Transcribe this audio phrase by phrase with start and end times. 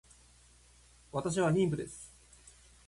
[1.11, 2.11] 私は妊婦です